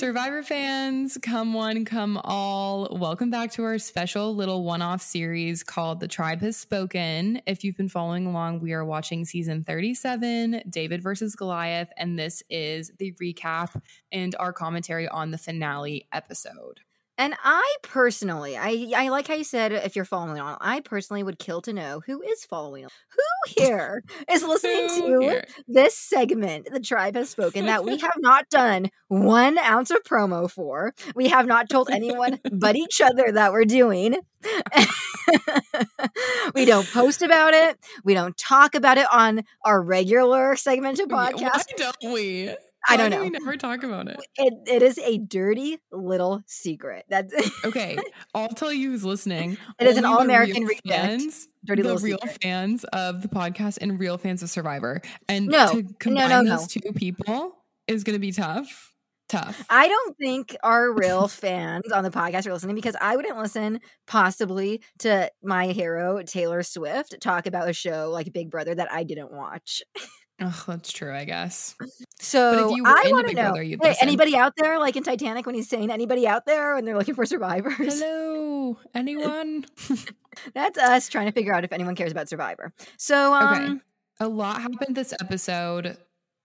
[0.00, 2.88] Survivor fans, come one, come all.
[2.90, 7.42] Welcome back to our special little one off series called The Tribe Has Spoken.
[7.46, 12.42] If you've been following along, we are watching season 37, David versus Goliath, and this
[12.48, 13.78] is the recap
[14.10, 16.80] and our commentary on the finale episode.
[17.20, 21.22] And I personally, I I like how you said if you're following on, I personally
[21.22, 22.90] would kill to know who is following on.
[23.10, 25.44] Who here is listening to here?
[25.68, 30.50] this segment, The Tribe Has Spoken, that we have not done one ounce of promo
[30.50, 30.94] for.
[31.14, 34.16] We have not told anyone but each other that we're doing.
[36.54, 37.78] we don't post about it.
[38.02, 41.42] We don't talk about it on our regular segmented podcast.
[41.42, 42.54] Why don't we?
[42.88, 43.22] I don't do know.
[43.24, 44.18] We never talk about it.
[44.36, 47.04] It, it is a dirty little secret.
[47.08, 47.32] That's
[47.64, 47.98] Okay,
[48.34, 49.56] I'll tell you who's listening.
[49.78, 52.38] It is an Only the all-American fans, dirty the little real secret.
[52.42, 55.02] fans of the podcast and real fans of Survivor.
[55.28, 56.56] And No, to combine no, no.
[56.56, 57.56] those two people
[57.86, 58.86] is going to be tough.
[59.28, 59.64] Tough.
[59.70, 63.80] I don't think our real fans on the podcast are listening because I wouldn't listen
[64.08, 69.04] possibly to my hero Taylor Swift talk about a show like Big Brother that I
[69.04, 69.82] didn't watch.
[70.42, 71.76] Oh, that's true, I guess.
[72.18, 75.54] So you I want to know, Brother, hey, anybody out there like in Titanic when
[75.54, 78.00] he's saying anybody out there and they're looking for survivors?
[78.00, 79.66] Hello, anyone?
[80.54, 82.72] That's us trying to figure out if anyone cares about Survivor.
[82.96, 83.80] So um, Okay.
[84.20, 85.96] A lot happened this episode.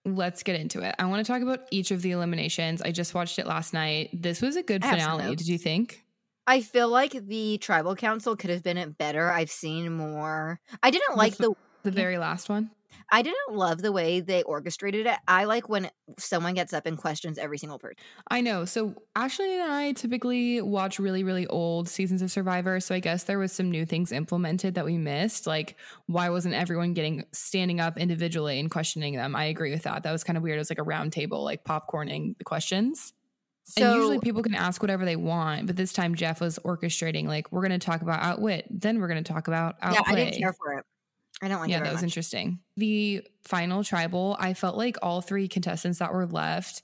[0.04, 0.94] Let's get into it.
[0.98, 2.80] I want to talk about each of the eliminations.
[2.82, 4.10] I just watched it last night.
[4.12, 5.36] This was a good I finale.
[5.36, 6.02] Did you think?
[6.46, 9.30] I feel like the tribal council could have been better.
[9.30, 10.60] I've seen more.
[10.82, 12.70] I didn't like f- the The very last one?
[13.10, 15.16] I didn't love the way they orchestrated it.
[15.28, 17.96] I like when someone gets up and questions every single person.
[18.28, 18.64] I know.
[18.64, 22.80] So Ashley and I typically watch really, really old seasons of Survivor.
[22.80, 25.46] So I guess there was some new things implemented that we missed.
[25.46, 29.36] Like, why wasn't everyone getting standing up individually and questioning them?
[29.36, 30.02] I agree with that.
[30.02, 30.56] That was kind of weird.
[30.56, 33.12] It was like a round table, like popcorning the questions.
[33.68, 37.26] So and usually people can ask whatever they want, but this time Jeff was orchestrating,
[37.26, 40.02] like, we're going to talk about outwit, then we're going to talk about outplay.
[40.06, 40.84] yeah, I didn't care for it.
[41.42, 42.04] I don't like yeah, that was much.
[42.04, 42.60] interesting.
[42.76, 46.82] The final tribal, I felt like all three contestants that were left.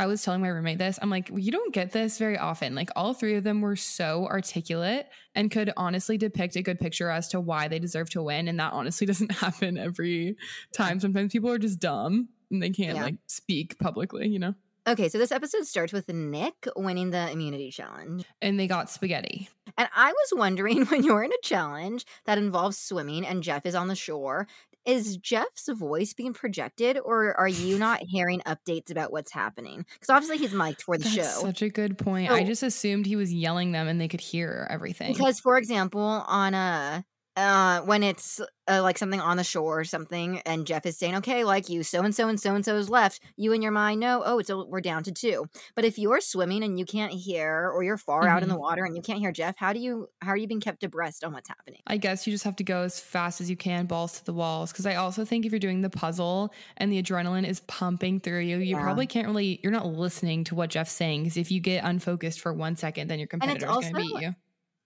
[0.00, 0.96] I was telling my roommate this.
[1.02, 2.76] I'm like, you don't get this very often.
[2.76, 7.10] Like, all three of them were so articulate and could honestly depict a good picture
[7.10, 8.46] as to why they deserve to win.
[8.46, 10.36] And that honestly doesn't happen every
[10.72, 11.00] time.
[11.00, 13.02] Sometimes people are just dumb and they can't Yeah.
[13.04, 14.54] like speak publicly, you know?
[14.86, 18.24] Okay, so this episode starts with Nick winning the immunity challenge.
[18.40, 19.48] And they got spaghetti.
[19.78, 23.74] And I was wondering when you're in a challenge that involves swimming and Jeff is
[23.74, 24.46] on the shore,
[24.84, 29.86] is Jeff's voice being projected or are you not hearing updates about what's happening?
[29.94, 31.40] Because obviously he's mic'd for the That's show.
[31.42, 32.30] such a good point.
[32.30, 35.12] I just assumed he was yelling them and they could hear everything.
[35.12, 37.04] Because, for example, on a
[37.38, 41.14] uh, when it's uh, like something on the shore or something, and Jeff is saying,
[41.16, 43.70] "Okay, like you, so and so and so and so is left," you in your
[43.70, 45.46] mind know, "Oh, it's a, we're down to two.
[45.76, 48.84] But if you're swimming and you can't hear, or you're far out in the water
[48.84, 51.32] and you can't hear Jeff, how do you how are you being kept abreast on
[51.32, 51.80] what's happening?
[51.86, 54.32] I guess you just have to go as fast as you can, balls to the
[54.34, 54.72] walls.
[54.72, 58.40] Because I also think if you're doing the puzzle and the adrenaline is pumping through
[58.40, 58.82] you, you Yeah.
[58.82, 61.22] probably can't really, you're not listening to what Jeff's saying.
[61.22, 64.20] Because if you get unfocused for one second, then your competitor is going to beat
[64.22, 64.34] you.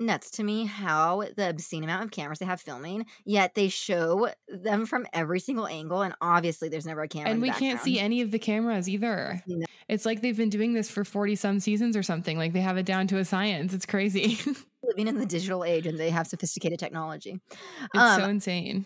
[0.00, 4.30] Nuts to me how the obscene amount of cameras they have filming, yet they show
[4.48, 7.30] them from every single angle, and obviously there's never a camera.
[7.30, 9.42] in And we can't see any of the cameras either.
[9.46, 9.64] No.
[9.88, 12.36] It's like they've been doing this for 40 some seasons or something.
[12.38, 13.74] Like they have it down to a science.
[13.74, 14.38] It's crazy.
[14.82, 17.40] living in the digital age, and they have sophisticated technology.
[17.50, 18.84] It's so Um, insane.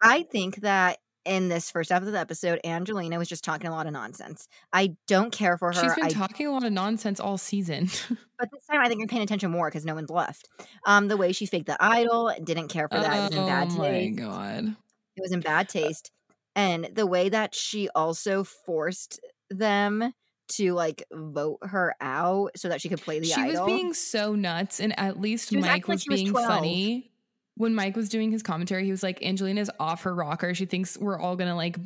[0.00, 3.70] I think that in this first half of the episode, Angelina was just talking a
[3.72, 4.48] lot of nonsense.
[4.72, 5.80] I don't care for her.
[5.80, 7.88] She's been I, talking a lot of nonsense all season.
[8.38, 10.48] but this time I think I'm paying attention more because no one's left.
[10.86, 13.16] Um, the way she faked the idol, didn't care for that.
[13.16, 14.18] It was in bad oh my taste.
[14.18, 14.76] God.
[15.16, 16.10] It was in bad taste.
[16.56, 19.20] And the way that she also forced
[19.50, 20.12] them
[20.46, 23.64] to like vote her out so that she could play the she idol.
[23.64, 26.32] was being so nuts and at least She was mike like was she was being
[26.32, 26.46] 12.
[26.46, 27.10] funny
[27.56, 30.54] when mike was doing his commentary he was like angelina's off her rocker.
[30.54, 31.76] She thinks we're all gonna like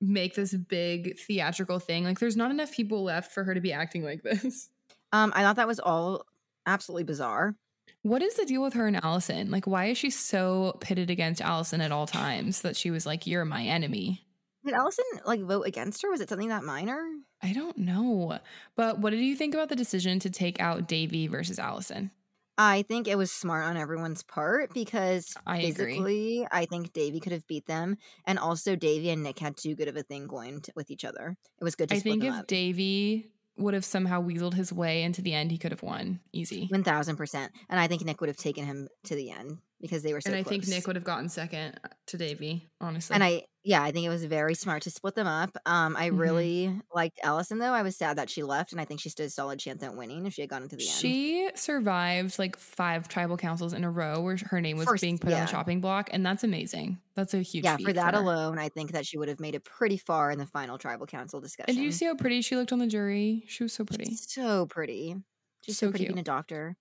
[0.00, 2.04] make this big theatrical thing.
[2.04, 4.68] Like there's not enough people left for her to be acting like this.
[5.12, 6.26] Um, I thought that was all
[6.66, 7.54] absolutely bizarre.
[8.02, 9.50] what is the deal with her and alison?
[9.50, 13.26] Like why is she so pitted against alison at all times that she was like
[13.26, 14.22] you're my enemy
[14.64, 16.10] Did Alison like vote against her?
[16.10, 17.02] Was it something that minor?
[17.42, 18.38] i don't know.
[18.76, 22.10] But what did you think about the decision to take out davie versus alison
[22.58, 25.94] I think it was smart on everyone's part because I agree.
[25.94, 29.74] physically, I think Davie could have beat them, and also Davie and Nick had too
[29.74, 31.36] good of a thing going t with each other.
[31.60, 32.46] It was good to I think if up.
[32.46, 36.66] Davie would have somehow weaseled his way into the end, he could have won easy.
[36.70, 37.52] One thousand percent.
[37.68, 40.30] And I think Nick would have taken him to the end because they were so
[40.30, 40.50] and I close.
[40.50, 43.14] think Nick would have gotten second uh, to Davie, honestly.
[43.14, 45.56] And I, yeah, I think it was very smart to split them up.
[45.66, 46.18] Um, I Mhm.
[46.18, 47.72] really liked Alison though.
[47.72, 49.94] I was sad that she left, and I think she stood a solid chance at
[49.96, 50.92] winning if she had gotten to the end.
[51.00, 55.18] She survived like five tribal councils in a row where her name was First- being
[55.18, 57.00] put on the chopping block, and that's amazing.
[57.14, 58.20] That's a huge yeah, for that her.
[58.20, 61.06] alone, I think that she would have made it pretty far in the final tribal
[61.06, 61.70] council discussion.
[61.70, 63.44] And did you see how pretty she looked on the jury?
[63.48, 64.20] She was so pretty.
[64.28, 65.16] So pretty.
[65.62, 66.06] She's so, So pretty cute.
[66.06, 66.76] being a doctor.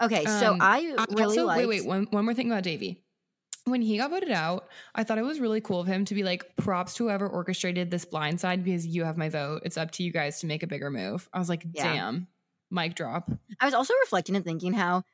[0.00, 1.58] Okay, so Um, I I really also, liked.
[1.58, 3.04] wait, wait, one, one more thing about Davie.
[3.64, 6.24] When he got voted out, I thought it was really cool of him to be
[6.24, 9.62] like, props to whoever orchestrated this blind side because you have my vote.
[9.64, 11.28] It's up to you guys to make a bigger move.
[11.32, 11.92] I was like, Yeah.
[11.94, 12.26] damn,
[12.70, 13.30] mic drop.
[13.60, 15.04] I was also reflecting and thinking how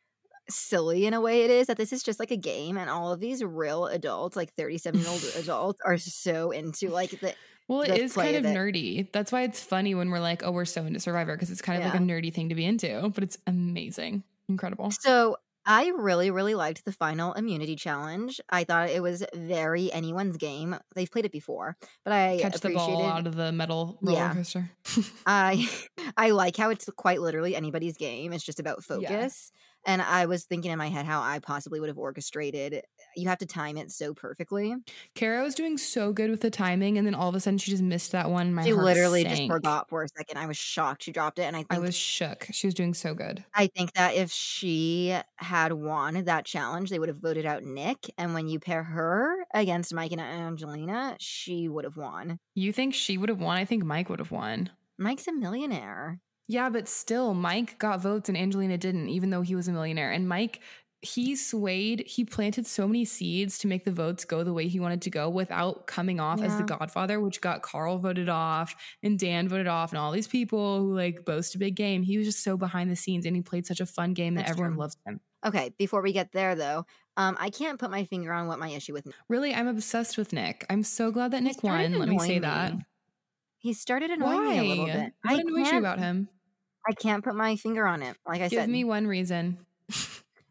[0.49, 3.12] silly in a way it is that this is just like a game and all
[3.12, 7.35] of these real adults like 37 year old adults are so into like the
[7.69, 8.56] Well, it the is kind of it.
[8.56, 9.12] nerdy.
[9.12, 11.83] That's why it's funny when we're like, oh, we're so into Survivor because it's kind
[11.83, 14.91] of like a nerdy thing to be into, but it's amazing, incredible.
[14.91, 15.37] so
[15.69, 20.76] i really really liked the final immunity challenge i thought it was very anyone's game
[20.97, 24.35] they've played it before but i Catch the ball out of the metal roller Yeah.
[24.35, 24.70] coaster.
[25.26, 25.69] I
[26.17, 28.32] I like how it's quite literally anybody's game.
[28.32, 29.53] It's just about focus.
[29.87, 32.82] And I was thinking in my head how I possibly would have orchestrated.
[33.19, 34.75] You have to time it so perfectly.
[35.15, 37.70] Kara was doing so good with the timing, and then all of a sudden she
[37.70, 38.55] just missed that one.
[38.55, 40.38] My she literally just forgot for a second.
[40.38, 41.43] I was shocked she dropped it.
[41.43, 42.47] And I think I was shook.
[42.53, 43.44] She was doing so good.
[43.55, 48.11] I think that if she had won that challenge, they would have voted out Nick.
[48.19, 52.38] And when you pair her against Mike and Angelina, she would have won.
[52.55, 53.56] You think she would have won?
[53.56, 54.70] I think Mike would have won.
[54.99, 56.20] Mike's a millionaire.
[56.47, 60.11] Yeah, but still, Mike got votes and Angelina didn't, even though he was a millionaire.
[60.11, 60.61] And Mike,
[61.00, 64.81] he swayed, he planted so many seeds to make the votes go the way he
[64.81, 69.17] wanted to go without coming off as the godfather, which got Carl voted off and
[69.19, 72.03] Dan voted off and all these people who like boast a big game.
[72.03, 74.49] He was just so behind the scenes and he played such a fun game that
[74.49, 74.81] everyone true.
[74.81, 75.21] loves him.
[75.47, 76.85] Okay, before we get there though,
[77.17, 79.15] um, I can't put my finger on what my issue with Nick.
[79.29, 80.67] Really, I'm obsessed with Nick.
[80.69, 81.97] I'm so glad that He Nick won.
[81.97, 82.73] Let me say annoying that.
[83.59, 84.51] He started annoying Why?
[84.51, 85.12] me a little bit.
[85.23, 86.29] What I annoys you can't- about him?
[86.89, 88.17] I can't put my finger on it.
[88.27, 89.59] Like I Give said, Give me one reason.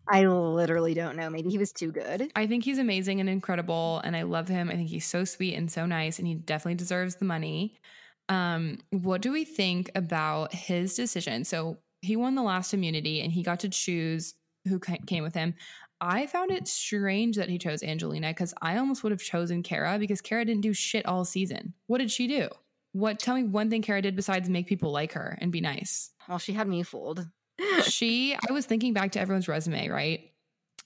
[0.10, 1.30] I literally don't know.
[1.30, 2.32] Maybe he was too good.
[2.36, 4.70] I think he's amazing and incredible, and I love him.
[4.70, 7.80] I think he's so sweet and so nice, and he definitely deserves the money.
[8.30, 11.44] Um, what do we think about his decision?
[11.44, 14.34] So he won the last immunity, and he got to choose
[14.68, 15.56] who came with him.
[16.00, 19.98] I found it strange that he chose Angelina because I almost would have chosen Kara
[19.98, 21.74] because Kara didn't do shit all season.
[21.88, 22.50] What did she do?
[22.92, 23.20] What?
[23.20, 26.38] Tell me one thing Kara did besides make people like her and be nice Well,
[26.38, 27.28] she had me fooled.
[27.84, 30.32] She i was thinking back to everyone's resume right?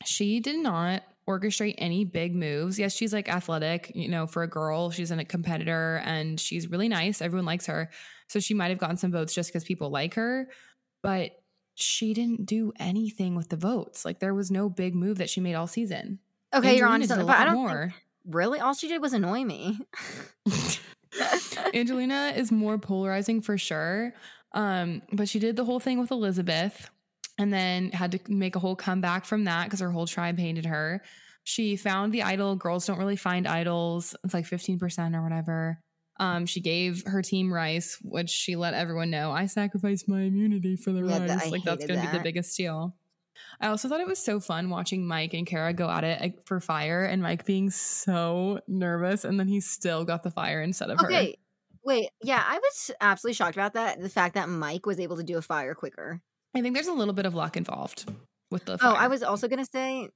[0.06, 2.79] She did not orchestrate any big moves.
[2.79, 6.69] Yes she's like athletic you know for a girl she's in a competitor and she's
[6.69, 7.89] really nice everyone likes her.
[8.27, 10.50] So she might have gotten some votes just because people like her
[11.03, 11.31] but
[11.75, 14.06] she didn't do anything with the votes.
[14.06, 16.19] Like there was no big move that she made all season.
[16.53, 17.94] Okay, you're on Angelina something, but I don't think,
[18.25, 19.79] really all she did was annoy me.
[21.73, 24.13] Angelina is more polarizing for sure.
[24.53, 26.89] Um, but she did the whole thing with Elizabeth
[27.38, 30.65] and then had to make a whole comeback from that because her whole tribe hated
[30.65, 31.01] her.
[31.44, 32.56] She found the idol.
[32.56, 34.15] Girls don't really find idols.
[34.24, 35.80] It's like 15% or whatever.
[36.19, 39.31] Um, she gave her team rice, which she let everyone know.
[39.31, 41.50] I sacrificed my immunity for the Yeah, that- rice.
[41.51, 42.95] Like that's gonna be the biggest deal.
[43.59, 46.45] I also thought it was so fun watching Mike and Kara go at it like,
[46.45, 50.92] for fire and Mike being so nervous and then he still got the fire instead
[50.92, 51.09] of her.
[51.83, 54.02] Wait, yeah, I was absolutely shocked about that.
[54.02, 56.21] The fact that Mike was able to do a fire quicker.
[56.56, 58.11] I think there's a little bit of luck involved
[58.50, 58.78] with the.
[58.78, 58.92] Fire.
[58.92, 60.09] Oh, I was also gonna say,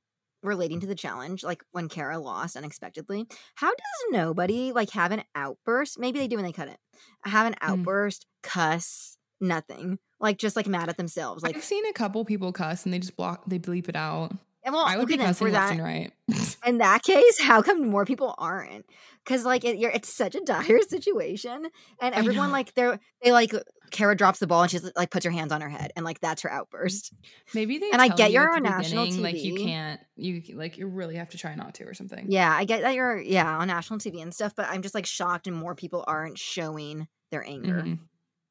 [0.43, 5.23] relating to the challenge, like when Kara lost unexpectedly, how does nobody like have an
[5.33, 5.97] outburst?
[5.99, 6.77] Maybe they do when they cut it.
[7.23, 7.71] Have an Hmm.
[7.71, 9.97] outburst, cuss, nothing.
[10.19, 11.43] Like just like mad at themselves.
[11.43, 14.31] Like I've seen a couple people cuss and they just block, they bleep it out.
[14.65, 16.11] And well, I would be cussing left and right.
[16.65, 18.85] in that case, how come more people aren't?
[19.23, 21.67] Because like it, you're, it's such a dire situation,
[22.01, 23.53] and everyone like they're they like
[23.91, 26.19] Kara drops the ball and she's like puts her hands on her head, and like
[26.19, 27.13] that's her outburst.
[27.53, 29.63] Maybe they And I get you you're on national beginning, Like you TV.
[29.63, 32.25] can't, you like you really have to try not to or something.
[32.29, 35.05] Yeah, I get that you're yeah on national TV and stuff, but I'm just like
[35.05, 37.83] shocked, and more people aren't showing their anger.
[37.83, 37.99] Mhm.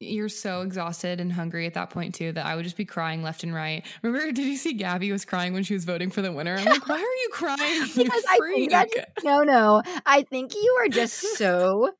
[0.05, 3.23] You're so exhausted and hungry at that point too that I would just be crying
[3.23, 3.85] left and right.
[4.01, 6.55] Remember, did you see Gabby was crying when she was voting for the winner?
[6.55, 7.83] I'm like, why are you crying?
[7.95, 11.91] You I think No, no, I think you are just so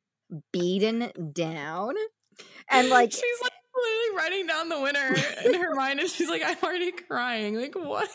[0.51, 1.93] beaten down,
[2.69, 6.41] and like she's like literally writing down the winner in her mind, and she's like,
[6.45, 7.55] I'm already crying.
[7.55, 8.09] Like what?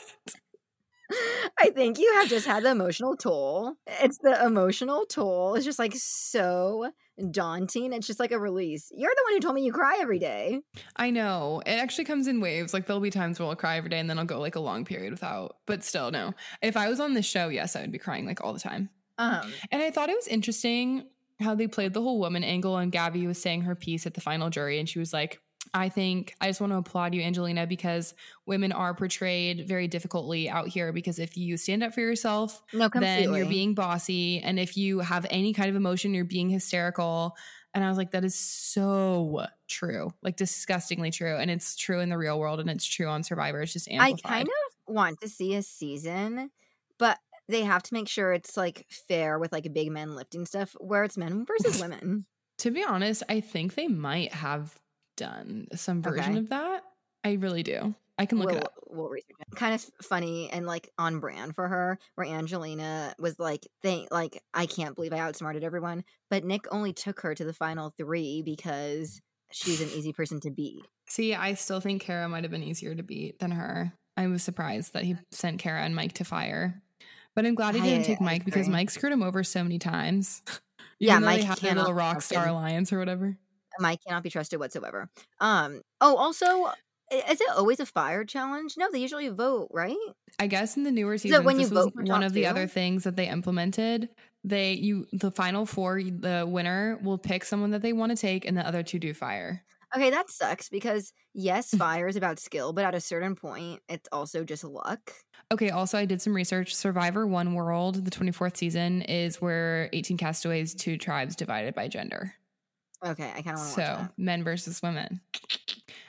[1.59, 3.75] I think you have just had the emotional toll.
[3.87, 5.55] It's the emotional toll.
[5.55, 6.90] It's just like so
[7.31, 7.93] daunting.
[7.93, 8.90] It's just like a release.
[8.95, 10.61] You're the one who told me you cry every day.
[10.97, 11.62] I know.
[11.67, 12.73] It actually comes in waves.
[12.73, 14.61] Like there'll be times where I'll cry every day and then I'll go like a
[14.61, 15.57] long period without.
[15.67, 16.35] But still, no.
[16.62, 18.90] If I was on this show, yes, I would be crying like all the time.
[19.19, 21.05] Um, And I thought it was interesting
[21.40, 24.21] how they played the whole woman angle and Gabby was saying her piece at the
[24.21, 25.40] final jury and she was like,
[25.73, 28.14] I think I just want to applaud you, Angelina, because
[28.47, 30.93] women are portrayed very difficultly out here.
[30.93, 33.26] Because if you stand up for yourself, no, completely.
[33.26, 34.40] then you're being bossy.
[34.40, 37.37] And if you have any kind of emotion, you're being hysterical.
[37.73, 41.37] And I was like, that is so true, like disgustingly true.
[41.37, 43.62] And it's true in the real world and it's true on Survivor.
[43.62, 44.21] It's just amplified.
[44.25, 46.50] I kind of want to see a season,
[46.99, 50.75] but they have to make sure it's like fair with like big men lifting stuff
[50.81, 52.26] where it's men versus women.
[52.59, 54.76] to be honest, I think they might have
[55.21, 56.39] done some version Okay.
[56.39, 56.83] of that.
[57.23, 57.95] I really do.
[58.19, 58.75] I can look we'll, it up.
[58.89, 59.57] we'll research it.
[59.57, 64.43] Kind of funny and like on brand for her, where Angelina was like, "They like,
[64.53, 68.43] I can't believe I outsmarted everyone," but Nick only took her to the final three
[68.43, 69.21] because
[69.53, 70.83] she's an easy person to beat.
[71.09, 73.93] See, I still think Kara might have been easier to beat than her.
[74.17, 76.83] I was surprised that he sent Kara and Mike to fire.
[77.35, 78.69] But I'm glad he didn't I- take Mike because.
[78.69, 80.43] Mike screwed him over so many times.
[81.03, 83.39] Yeah, Mike have their little rock star alliance or whatever.
[83.80, 85.08] Mike cannot be trusted whatsoever.
[85.40, 85.82] Um.
[86.00, 86.72] Oh, also,
[87.10, 88.75] is it always a fire challenge?
[88.78, 89.96] No, they usually vote, right?
[90.38, 92.49] I guess in the newer seasons, when you vote one of the two?
[92.49, 94.08] other things that they implemented.
[94.44, 98.44] They you the final four, the winner will pick someone that they want to take,
[98.44, 99.64] and the other two do fire.
[99.94, 104.08] Okay, that sucks because yes, fire is about skill, but at a certain point, it's
[104.12, 105.12] also just luck.
[105.52, 106.75] Okay, also I did some research.
[106.75, 112.34] Survivor One World, the 24th season, is where 18 castaways, two tribes divided by gender.
[113.04, 114.12] Okay, I kind of want to So watch that.
[114.19, 115.21] men versus women.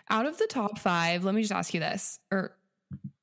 [0.09, 2.19] Out of the top five, let me just ask you this.
[2.31, 2.55] Or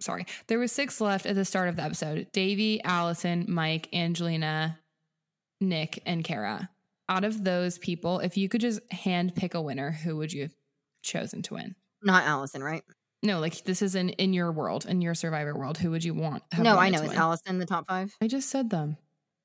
[0.00, 2.28] sorry, there was six left at the start of the episode.
[2.32, 4.78] Davie, Alison, Mike, Angelina,
[5.60, 6.70] Nick, and Kara.
[7.10, 10.42] Out of those people, if you could just hand pick a winner, who would you
[10.42, 10.54] have
[11.02, 11.75] chosen to win?
[12.02, 12.82] Not Alison, right?
[13.22, 15.76] No, like this is in in your world, in your survivor world.
[15.78, 16.42] Who would you want?
[16.58, 17.02] no, I know.
[17.02, 17.14] it's?
[17.14, 18.14] Alison the top five?
[18.22, 18.96] I just said them.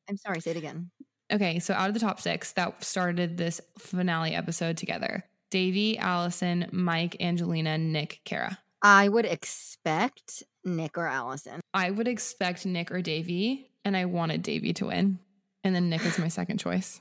[0.10, 0.92] I'm sorry, say it again.
[1.32, 6.68] Okay, so out of the top six that started this finale episode together Davie, Alison,
[6.72, 8.58] Mike, Angelina, Nick, Kara.
[8.82, 11.62] I would expect Nick or Alison.
[11.74, 15.20] I would expect Nick or Davie, and I wanted Davie to win.
[15.64, 17.00] And then Nick is my second choice.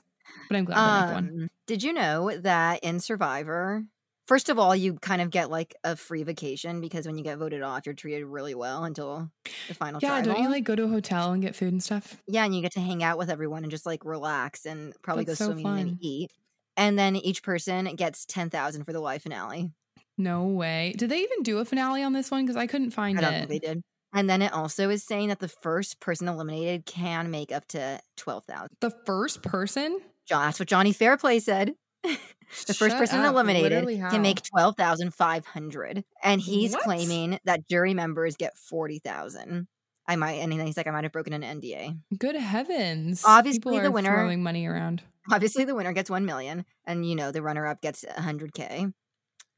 [0.48, 1.28] But I'm glad that Nick won.
[1.42, 3.84] Um, did you know that in Survivor,
[4.26, 7.38] first of all, you kind of get like a free vacation because when you get
[7.38, 9.30] voted off, you're treated really well until
[9.68, 10.34] the final Yeah, tribal.
[10.34, 12.22] don't you like go to a hotel and get food and stuff?
[12.26, 15.24] Yeah, and you get to hang out with everyone and just like relax and probably
[15.24, 15.78] That's go so swimming fun.
[15.78, 16.30] and eat.
[16.76, 19.70] And then each person gets ten thousand for the live finale.
[20.18, 20.94] No way.
[20.96, 22.44] Did they even do a finale on this one?
[22.44, 23.48] Because I couldn't find I don't it.
[23.48, 23.82] think they did.
[24.14, 28.00] And then it also is saying that the first person eliminated can make up to
[28.16, 28.76] twelve thousand.
[28.80, 30.00] the first person?
[30.28, 31.74] That's what Johnny Fairplay said.
[32.02, 33.32] The first Shut person up.
[33.32, 36.82] eliminated can make twelve thousand five hundred, and he's What?
[36.82, 39.68] claiming that jury members get forty thousand.
[40.06, 41.96] I might, and he's like, I might have broken an NDA.
[42.18, 43.22] Good heavens.
[43.24, 45.02] Obviously, People the winner- throwing money around.
[45.30, 48.88] Obviously, the winner gets one million, and you know the runner-up gets hundred k.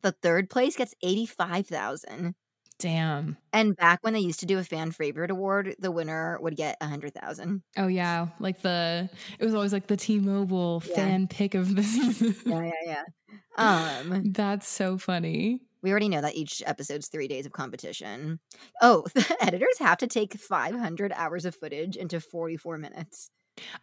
[0.02, 2.34] The third place gets eighty-five thousand.
[2.78, 3.36] Damn.
[3.52, 6.76] And back when they used to do a fan favorite award, the winner would get
[6.80, 7.62] a hundred thousand.
[7.76, 10.94] Oh yeah, like the it was always like the T-Mobile Yeah.
[10.96, 12.34] fan pick of the season.
[12.44, 13.02] Yeah, yeah, yeah.
[13.56, 15.60] Um, That's so funny.
[15.82, 18.40] we already know that each episode's three days of competition.
[18.82, 23.30] Oh, the editors have to take five hundred hours of footage into forty-four minutes.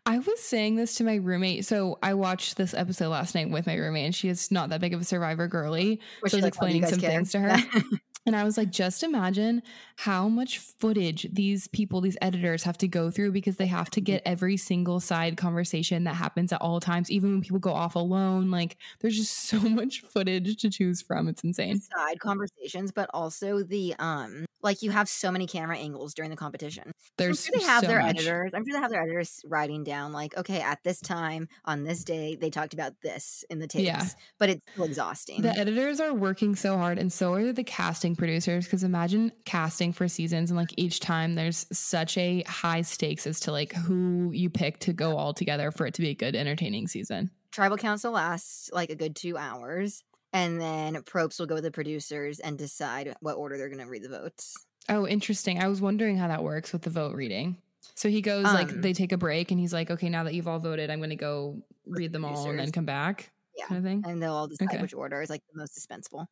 [0.06, 1.64] I was saying this to my roommate.
[1.66, 4.82] So I watched this episode last night with my roommate, and she is not that
[4.82, 6.02] big of a survivor girly.
[6.28, 7.10] So I was like, why do you explaining some care?
[7.12, 7.58] things to her.
[8.26, 9.64] And I was like, just imagine
[9.98, 14.02] how much footage these people, these editors have to go through because they have to
[14.02, 17.96] get every single side conversation that happens at all times, even when people go off
[17.96, 18.52] alone.
[18.52, 21.28] Like, there's just so much footage to choose from.
[21.28, 21.82] It's insane.
[21.82, 26.38] Side conversations, but also the um, like you have so many camera angles during the
[26.38, 26.92] competition.
[27.18, 28.18] There's I'm sure they have so their much.
[28.18, 28.52] editors.
[28.54, 32.04] I'm sure they have their editors writing down like, okay, at this time on this
[32.04, 33.86] day they talked about this in the tapes.
[33.86, 34.06] Yeah.
[34.38, 35.42] But it's still exhausting.
[35.42, 38.66] The editors are working so hard, and so are the casting producers.
[38.66, 43.40] Because imagine casting for seasons, and like each time there's such a high stakes as
[43.42, 46.36] to like who you pick to go all together for it to be a good,
[46.36, 47.32] entertaining season.
[47.52, 50.04] Tribal council lasts like a good two hours,
[50.34, 53.90] and then Probst will go with the producers and decide what order they're going to
[53.90, 54.56] read the votes.
[54.90, 55.62] Oh, interesting.
[55.62, 57.58] I was wondering how that works with the vote reading.
[57.96, 60.34] So he goes like Um, they take a break, and he's like, "Okay, now that
[60.34, 63.66] you've all voted, I'm going to go read them all and then come back." Yeah.
[63.66, 64.04] kind of thing.
[64.08, 64.82] and they'll all decide Okay.
[64.82, 66.26] which order is like the most dispensable.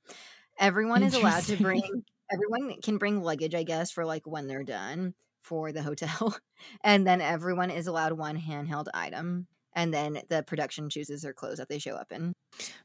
[0.59, 4.63] Everyone is allowed to bring everyone can bring luggage, I guess, for like when they're
[4.63, 5.13] done.
[5.41, 6.35] for the hotel.
[6.83, 9.47] and then everyone is allowed one handheld item.
[9.73, 12.33] And then the production chooses their clothes that they show up in.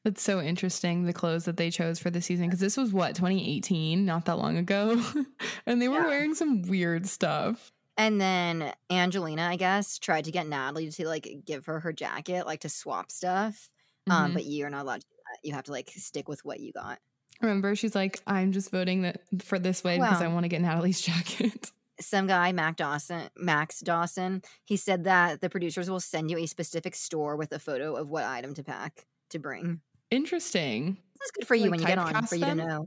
[0.05, 2.47] That's so interesting, the clothes that they chose for the season.
[2.47, 5.03] Because this was what, 2018, not that long ago.
[5.67, 6.07] and they were Yeah.
[6.07, 7.73] wearing some weird stuff.
[7.97, 12.47] And then Angelina, I guess, tried to get Natalie to like give her her jacket,
[12.47, 13.69] like to swap stuff.
[14.09, 14.35] Um, Mhm.
[14.35, 15.49] but you're not allowed to do that.
[15.49, 16.99] You have to like stick with what you got.
[17.41, 20.31] Remember, she's like, I'm just voting that for this way because Wow.
[20.31, 21.71] I want to get Natalie's jacket.
[22.01, 26.47] Some guy, Mac Dawson, Max Dawson, he said that the producers will send you a
[26.47, 29.81] specific store with a photo of what item to pack to bring.
[30.11, 30.97] Interesting.
[31.21, 32.87] This is good for you Like when you get on for you to know.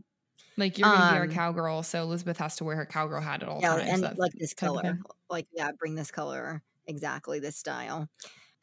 [0.57, 3.43] Like you're gonna be our Um, cowgirl, so Elizabeth has to wear her cowgirl hat
[3.43, 3.89] at all Yeah, times.
[3.89, 4.99] and that like this color.
[5.29, 6.63] Like, yeah, bring this color.
[6.87, 8.09] Exactly this style.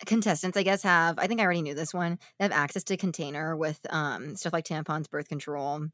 [0.07, 2.19] Contestants, I guess, have I think I already knew this one.
[2.39, 5.87] They have access to container with um stuff like tampons, birth control,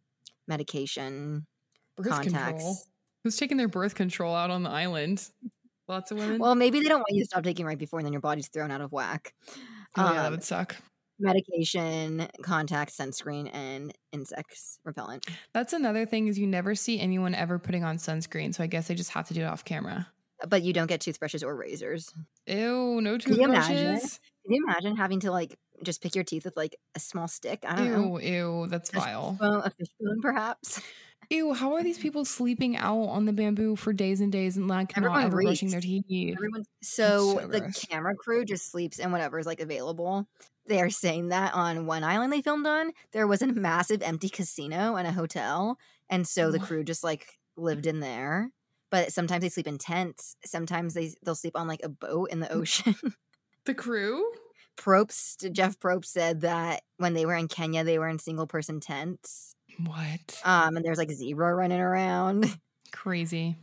[0.49, 1.47] medication,
[1.97, 2.51] Birth contacts.
[2.51, 2.77] control.
[3.25, 5.29] Who's taking their birth control out on the island?
[5.89, 6.39] Lots of women.
[6.39, 8.49] Well, maybe they don't want you to stop taking right before and then your body's
[8.49, 9.35] thrown out of whack.
[9.97, 10.77] oh, yeah, that um, would suck.
[11.19, 15.27] Medication, contacts, sunscreen, and insects repellent.
[15.53, 18.55] That's another thing is you never see anyone ever putting on sunscreen.
[18.55, 20.07] So I guess they just have to do it off camera.
[20.49, 22.13] But you don't get toothbrushes or razors.
[22.47, 23.77] Ew, no Can you imagine?
[23.77, 24.21] toothbrushes.
[24.45, 27.65] Can you imagine having to like just pick your teeth with like a small stick?
[27.67, 28.19] I don't know.
[28.19, 29.37] Ew, ew, that's vile.
[29.41, 30.81] Well, a fishbone, perhaps.
[31.29, 34.67] Ew, how are these people sleeping out on the bamboo for days and days and
[34.67, 36.05] like Everyone not ever brushing their teeth?
[36.11, 36.65] Everyone.
[36.83, 37.85] So, so the gross.
[37.85, 40.27] camera crew just sleeps in whatever is like available.
[40.67, 44.29] They are saying that on one island they filmed on, there was a massive empty
[44.29, 45.79] casino and a hotel,
[46.09, 48.51] and so the crew just like lived in there.
[48.91, 50.37] But sometimes they sleep in tents.
[50.45, 52.97] Sometimes they they'll sleep on like a boat in the ocean.
[53.67, 54.25] The crew?
[54.79, 58.81] Probst, Jeff Probst said that when they were in Kenya, they were in single person
[58.81, 59.55] tents.
[59.85, 60.41] What?
[60.45, 62.47] Um, and there's like zebra running around.
[62.93, 63.57] Crazy.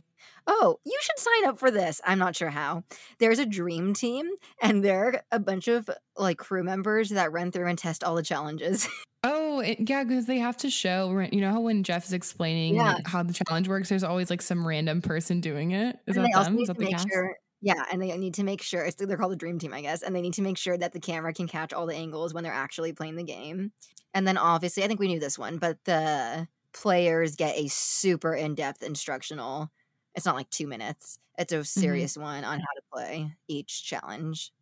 [0.46, 2.00] Oh, you should sign up for this.
[2.04, 2.84] I'm not sure how.
[3.18, 4.30] There's a dream team,
[4.62, 8.22] and they're a bunch of like crew members that run through and test all the
[8.22, 8.88] challenges.
[9.24, 12.76] Oh, it, yeah, because they have to show, you know how when Jeff is explaining
[12.76, 12.98] Yeah.
[13.04, 15.98] how the challenge works, there's always like some random person doing it.
[16.06, 16.58] Is and that them?
[16.58, 17.08] Is that the cast?
[17.08, 17.36] sure.
[17.60, 20.02] Yeah, and they need to make sure it's they're called the dream team, I guess,
[20.02, 22.44] and they need to make sure that the camera can catch all the angles when
[22.44, 23.72] they're actually playing the game.
[24.14, 28.34] And then obviously, I think we knew this one, but the players get a super
[28.34, 29.70] in-depth instructional.
[30.14, 31.18] It's not like 2 minutes.
[31.36, 31.80] It's a mm-hmm.
[31.80, 34.52] serious one on how to play each challenge.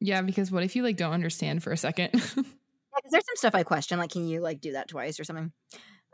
[0.00, 2.10] Yeah, because what if you like don't understand for a second?
[3.02, 5.24] Yeah, 'cause there's some stuff I question, like, can you like do that twice or
[5.24, 5.52] something?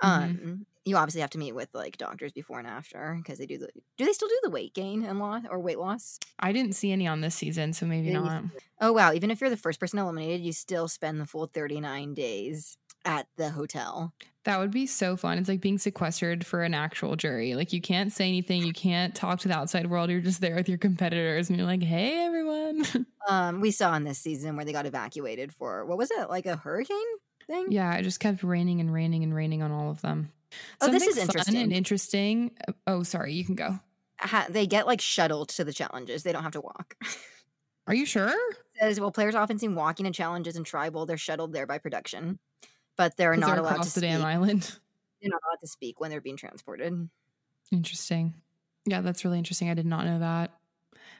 [0.02, 0.42] Um,
[0.84, 3.70] you obviously have to meet with like doctors before and after because they do the.
[3.98, 6.20] Do they still do the weight gain and loss or weight loss?
[6.38, 8.44] I didn't see any on this season, so maybe Yeah, not.
[8.80, 9.12] Oh wow!
[9.12, 13.28] Even if you're the first person eliminated, you still spend the full 39 days at
[13.36, 14.12] the hotel.
[14.44, 15.38] That would be so fun.
[15.38, 17.54] It's like being sequestered for an actual jury.
[17.56, 20.08] Like you can't say anything, you can't talk to the outside world.
[20.10, 22.84] You're just there with your competitors, and you're like, "Hey, everyone."
[23.28, 26.46] Um, we saw in this season where they got evacuated for what was it like
[26.46, 26.98] a hurricane
[27.46, 27.66] thing?
[27.70, 30.32] yeah, it just kept raining and raining and raining on all of them.
[30.80, 31.56] Oh, this is interesting.
[31.56, 32.52] and interesting.
[32.86, 33.80] Oh, sorry, you can go.
[34.20, 36.22] Ha- they get like shuttled to the challenges.
[36.22, 36.96] They don't have to walk.
[37.86, 38.32] Are you sure?
[38.80, 41.06] says, well, players often seen walking to challenges in tribal.
[41.06, 42.38] They're shuttled there by production,
[42.96, 44.02] but they're not they're allowed to the speak.
[44.02, 44.78] damn island.
[45.22, 47.08] They're not allowed to speak when they're being transported.
[47.72, 48.34] Interesting.
[48.84, 49.70] Yeah, that's really interesting.
[49.70, 50.52] I did not know that.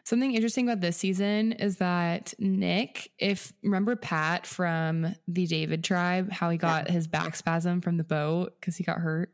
[0.06, 6.30] Something interesting about this season is that Nick, if remember Pat from the David tribe,
[6.30, 9.32] how he got his back spasm from the boat because he got hurt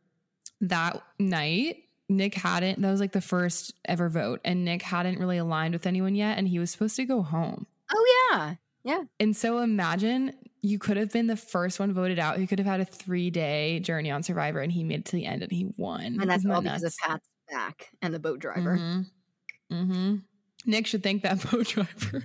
[0.63, 1.83] that night.
[2.09, 5.87] Nick hadn't, that was like the first ever vote, and Nick hadn't really aligned with
[5.87, 7.67] anyone yet, and he was supposed to go home.
[7.93, 9.03] Oh yeah, Yeah.
[9.21, 12.39] And so imagine you could have been the first one voted out.
[12.39, 15.17] He could have had a three day journey on Survivor, and he made it to
[15.17, 16.01] the end and he won.
[16.01, 16.95] and that's Isn't that all because of?
[16.97, 18.79] Pat's back and the boat driver.
[18.79, 19.75] Mm-hmm.
[19.75, 20.17] Mm-hmm.
[20.67, 22.25] Nick should thank that boat driver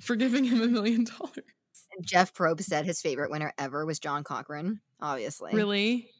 [0.00, 1.44] for giving him a million dollars.
[2.02, 5.54] Jeff Probst said his favorite winner ever was John Cochran, obviously.
[5.54, 6.10] Really?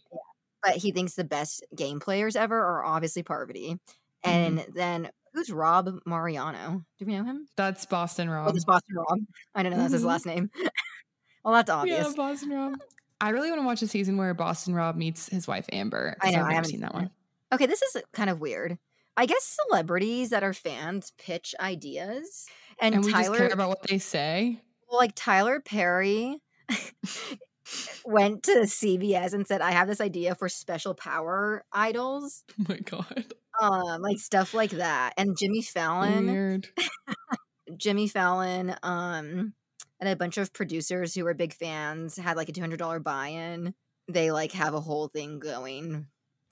[0.63, 3.79] but he thinks the best game players ever are obviously Parvati.
[4.25, 4.73] And Mm-hmm.
[4.75, 6.83] then who's Rob Mariano?
[6.99, 7.47] Do we know him?
[7.57, 8.57] That's Boston Oh, Rob.
[8.57, 9.19] it's Boston Rob.
[9.55, 10.07] I don't know that's his Mhm.
[10.07, 10.51] last name.
[11.45, 12.07] well, that's obvious.
[12.09, 12.75] Yeah, Boston Rob.
[13.21, 16.17] I really want to watch a season where Boston Rob meets his wife Amber.
[16.21, 17.11] I know, I haven't seen that one.
[17.53, 18.77] Okay, this is kind of weird.
[19.17, 22.47] I guess celebrities that are fans pitch ideas,
[22.81, 24.61] and, And we just Tyler, care about what they say.
[24.89, 26.43] well, like Tyler Perry,
[28.05, 32.79] went to CBS and said, "I have this idea for special power idols, Oh my
[32.79, 33.27] god.
[33.61, 36.69] um, like stuff like that." And Jimmy Fallon, Weird.
[37.77, 39.55] Jimmy Fallon, um,
[39.99, 43.01] and a bunch of producers who were big fans had like a two hundred dollar
[43.01, 43.75] buy in.
[44.09, 46.07] They like have a whole thing going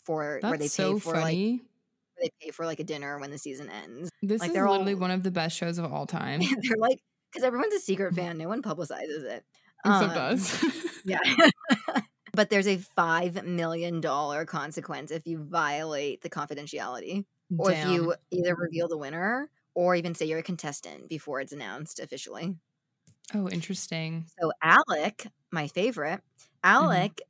[0.05, 1.62] for where they pay so for like funny.
[2.24, 4.10] They pay for like a dinner when the season ends.
[4.22, 6.40] This Like, is they're literally all- one of the best shows of all time.
[6.62, 6.98] They're like
[7.32, 8.38] because everyone's a secret fan.
[8.38, 9.44] No one publicizes it.
[9.84, 10.64] Except Um, us.
[11.04, 11.18] Yeah.
[12.32, 17.24] but there's a five million dollar consequence if you violate the confidentiality,
[17.58, 21.52] or if you either reveal the winner or even say you're a contestant before it's
[21.52, 22.56] announced officially.
[23.34, 24.24] Oh, interesting.
[24.40, 26.20] So Alec, my favorite,
[26.62, 27.20] Alec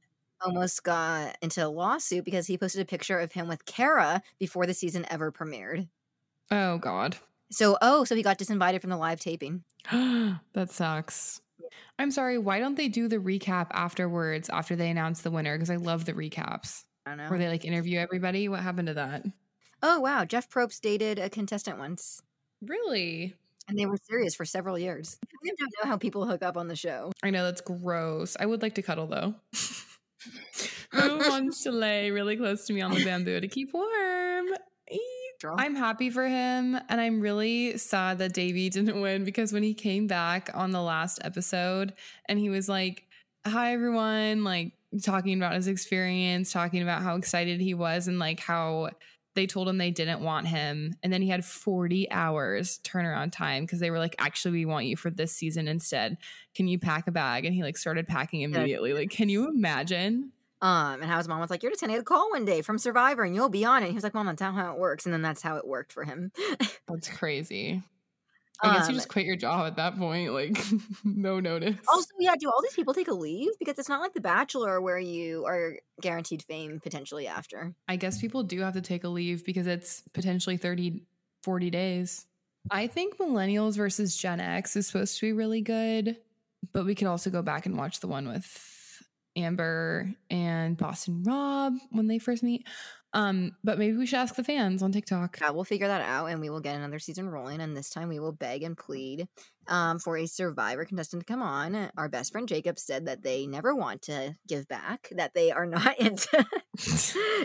[0.45, 4.67] almost got into a lawsuit because he posted a picture of him with Kara before
[4.67, 5.89] the season ever premiered.
[6.51, 7.17] Oh God.
[7.51, 9.65] So oh, so he got disinvited from the live taping.
[9.91, 11.41] that sucks.
[11.99, 12.39] I'm sorry.
[12.39, 15.55] Why don't they do the recap afterwards after they announce the winner?
[15.55, 17.29] Because I love the recaps I don't know.
[17.29, 18.49] where they like interview everybody.
[18.49, 19.25] What happened to that?
[19.83, 22.23] oh wow, Jeff Probst dated a contestant once.
[22.63, 23.35] Really?
[23.69, 25.19] And they were serious for several years.
[25.23, 27.13] I don't know how people hook up on the show.
[27.23, 28.37] I know that's gross.
[28.39, 29.35] I would like to cuddle though.
[30.93, 34.49] Who wants to lay really close to me on the bamboo to keep warm?
[35.59, 39.75] I'm happy for him, and I'm really sad that Davie didn't win because when he
[39.75, 41.93] came back on the last episode
[42.27, 43.05] and he was like,
[43.47, 48.41] "Hi everyone," like talking about his experience, talking about how excited he was, and like
[48.41, 48.91] how
[49.35, 53.65] they told him they didn't want him, and then he had 40 hours turnaround time
[53.65, 56.17] because they were like, "Actually, we want you for this season instead.
[56.55, 58.93] Can you pack a bag?" And he like started packing immediately.
[58.93, 60.33] Like, can you imagine?
[60.63, 63.23] Um, and how his mom was like, "You're get a call one day from Survivor,
[63.23, 65.05] and you'll be on it." And he was like, "Mom, that's not how it works."
[65.05, 66.33] And then that's how it worked for him.
[66.89, 67.83] That's crazy.
[68.63, 70.57] I guess you Um, just quit your job at that point, like
[71.05, 71.77] no notice.
[71.89, 73.51] Also, yeah, do all these people take a leave?
[73.59, 77.75] Because it's not like The Bachelor where you are guaranteed fame potentially after.
[77.89, 81.03] I guess people do have to take a leave because it's potentially 30,
[81.43, 82.27] 40 days.
[82.71, 86.17] I think Millennials versus Gen X is supposed to be really good,
[86.73, 89.03] but we could also go back and watch the one with
[89.37, 92.67] Amber and Boston Rob when they first meet.
[93.15, 95.39] Um, but maybe we should ask the fans on TikTok.
[95.41, 97.61] Yeah, we'll figure that out, and we will get another season rolling.
[97.61, 99.29] And this time, we will beg and plead
[99.69, 101.91] um, for a Survivor contestant to come on.
[101.97, 105.65] Our best friend Jacob said that they never want to give back; that they are
[105.65, 106.45] not into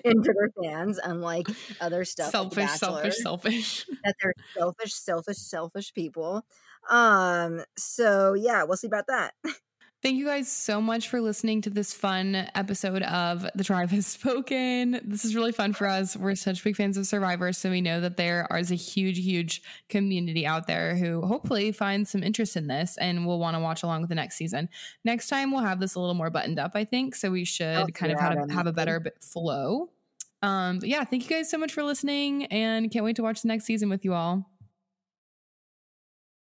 [0.03, 1.47] into their fans, unlike
[1.79, 2.34] other stuff.
[2.34, 3.12] like selfish, Bachelor.
[3.12, 3.86] selfish, selfish.
[4.03, 6.43] that they're selfish, selfish, selfish people.
[6.89, 9.34] Um, so yeah, we'll see about that.
[10.01, 14.07] Thank you guys so much for listening to this fun episode of The Tribe Has
[14.07, 15.01] Spoken.
[15.03, 16.15] This is really fun for us.
[16.15, 19.62] We're such big fans of Survivor, so we know that there is a huge, huge
[19.89, 23.83] community out there who hopefully finds some interest in this and will want to watch
[23.83, 24.69] along with the next season.
[25.03, 27.13] Next time we'll have this a little more buttoned up, I think.
[27.13, 29.89] So we should kind of have, a, have a better flow.
[30.41, 33.41] Um, but yeah, thank you guys so much for listening and can't wait to watch
[33.41, 34.49] the next season with you all.